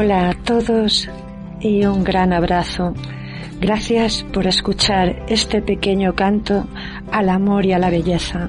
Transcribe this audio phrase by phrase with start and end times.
[0.00, 1.10] Hola a todos
[1.58, 2.94] y un gran abrazo.
[3.60, 6.68] Gracias por escuchar este pequeño canto
[7.10, 8.48] al amor y a la belleza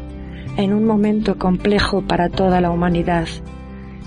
[0.57, 3.27] en un momento complejo para toda la humanidad.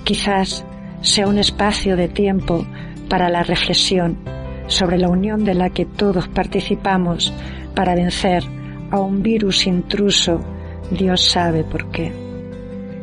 [0.05, 0.65] Quizás
[1.01, 2.65] sea un espacio de tiempo
[3.09, 4.19] para la reflexión
[4.69, 7.35] sobre la unión de la que todos participamos
[7.75, 8.45] para vencer
[8.93, 10.39] a un virus intruso,
[10.93, 12.13] Dios sabe por qué.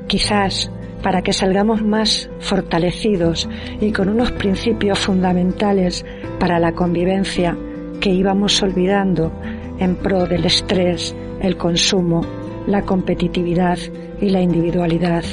[0.08, 3.50] Quizás para que salgamos más fortalecidos
[3.80, 6.06] y con unos principios fundamentales
[6.40, 7.58] para la convivencia
[8.00, 9.32] que íbamos olvidando
[9.80, 12.22] en pro del estrés, el consumo,
[12.68, 13.78] la competitividad
[14.22, 15.24] y la individualidad.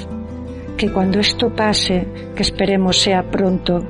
[0.77, 3.83] Que cuando esto pase, que esperemos sea pronto,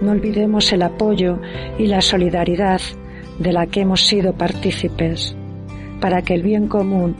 [0.00, 1.38] no olvidemos el apoyo
[1.78, 2.80] y la solidaridad
[3.38, 5.36] de la que hemos sido partícipes,
[6.00, 7.14] para que el bien común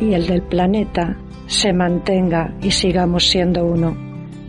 [0.00, 1.18] y el del planeta
[1.48, 3.96] se mantenga y sigamos siendo uno.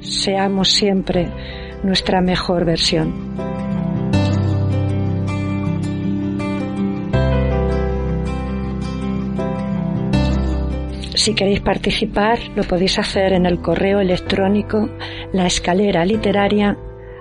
[0.01, 1.29] Seamos siempre
[1.81, 3.29] nuestra mejor versión.
[11.15, 14.89] Si queréis participar, lo podéis hacer en el correo electrónico
[15.31, 16.77] la escalera literaria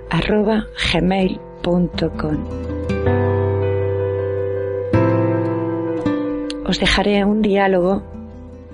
[0.09, 2.47] arroba gmail.com.
[6.65, 8.18] Os dejaré un diálogo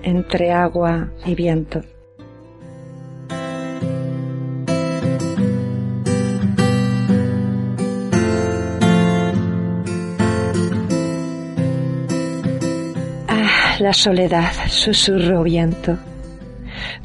[0.06, 1.82] entre agua y viento.
[13.26, 15.98] Ah, la soledad, susurro viento.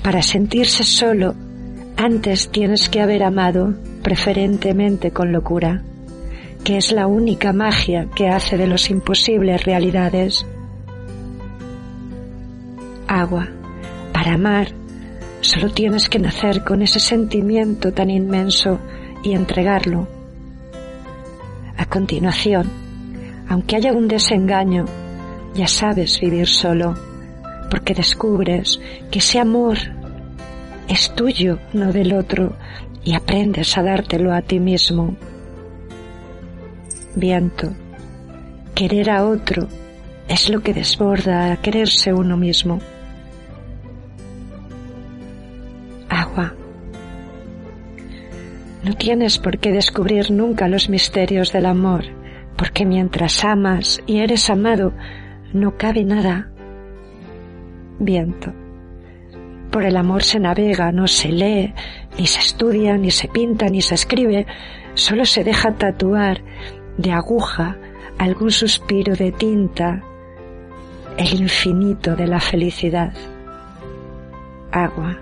[0.03, 1.33] Para sentirse solo,
[1.97, 5.81] antes tienes que haber amado, preferentemente con locura,
[6.63, 10.45] que es la única magia que hace de los imposibles realidades
[13.11, 13.47] agua.
[14.13, 14.69] Para amar,
[15.41, 18.79] solo tienes que nacer con ese sentimiento tan inmenso
[19.23, 20.07] y entregarlo.
[21.77, 22.69] A continuación,
[23.47, 24.85] aunque haya un desengaño,
[25.53, 26.95] ya sabes vivir solo,
[27.69, 28.79] porque descubres
[29.09, 29.77] que ese amor
[30.87, 32.53] es tuyo, no del otro,
[33.03, 35.15] y aprendes a dártelo a ti mismo.
[37.15, 37.73] Viento,
[38.75, 39.67] querer a otro
[40.27, 42.79] es lo que desborda a quererse uno mismo.
[48.91, 52.03] No tienes por qué descubrir nunca los misterios del amor,
[52.57, 54.91] porque mientras amas y eres amado,
[55.53, 56.51] no cabe nada.
[57.99, 58.51] Viento.
[59.71, 61.73] Por el amor se navega, no se lee,
[62.19, 64.45] ni se estudia, ni se pinta, ni se escribe,
[64.93, 66.41] solo se deja tatuar
[66.97, 67.77] de aguja
[68.17, 70.03] algún suspiro de tinta,
[71.15, 73.13] el infinito de la felicidad.
[74.73, 75.17] Agua.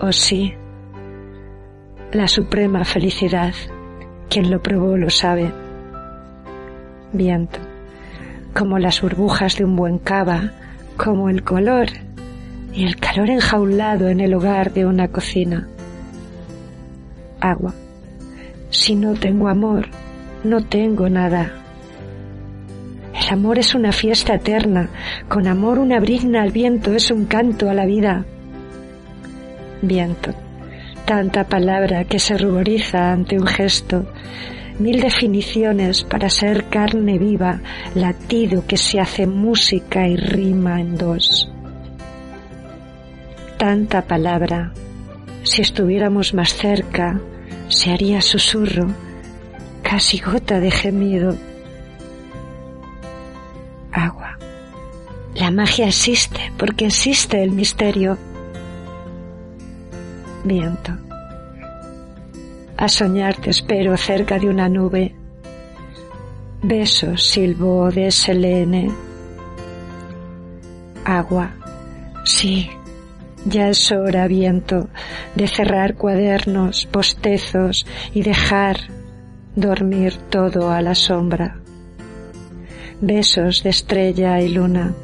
[0.00, 0.54] Oh sí,
[2.14, 3.52] la suprema felicidad.
[4.30, 5.52] Quien lo probó lo sabe.
[7.12, 7.58] Viento,
[8.54, 10.52] como las burbujas de un buen cava,
[10.96, 11.88] como el color
[12.72, 15.68] y el calor enjaulado en el hogar de una cocina.
[17.40, 17.74] Agua.
[18.70, 19.88] Si no tengo amor,
[20.44, 21.52] no tengo nada.
[23.12, 24.88] El amor es una fiesta eterna,
[25.28, 28.24] con amor una brizna al viento es un canto a la vida.
[29.82, 30.43] Viento
[31.04, 34.06] tanta palabra que se ruboriza ante un gesto,
[34.78, 37.60] mil definiciones para ser carne viva,
[37.94, 41.50] latido que se hace música y rima en dos.
[43.58, 44.72] Tanta palabra,
[45.42, 47.20] si estuviéramos más cerca,
[47.68, 48.86] se haría susurro,
[49.82, 51.36] casi gota de gemido.
[53.92, 54.38] Agua.
[55.34, 58.18] La magia existe porque existe el misterio
[60.44, 60.92] viento.
[62.76, 65.14] A soñar te espero cerca de una nube.
[66.62, 68.90] Besos, silbo de Selene.
[71.04, 71.50] Agua.
[72.24, 72.70] Sí,
[73.44, 74.88] ya es hora, viento,
[75.34, 78.78] de cerrar cuadernos, postezos y dejar
[79.54, 81.58] dormir todo a la sombra.
[83.00, 84.94] Besos de estrella y luna.